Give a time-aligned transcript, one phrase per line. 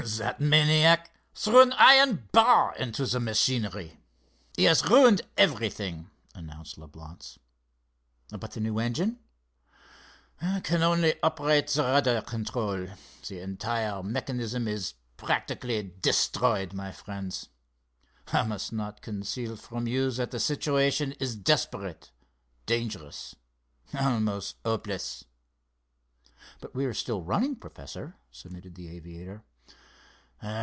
[0.17, 3.99] "That maniac threw an iron bar into the machinery.
[4.57, 7.37] He has ruined everything," announced Leblance.
[8.29, 9.19] "But the new engine?"
[10.63, 12.87] "Can only operate the rudder control.
[13.27, 17.49] The entire mechanism is practically destroyed, my friends.
[18.33, 22.09] I must not conceal from you that the situation is desperate,
[22.65, 23.35] dangerous,
[23.93, 25.25] almost hopeless!"
[26.59, 29.43] "But we are still running, Professor?" submitted the aviator.